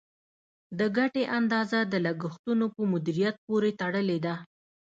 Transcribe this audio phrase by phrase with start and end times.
[0.79, 4.35] د ګټې اندازه د لګښتونو په مدیریت پورې تړلې ده.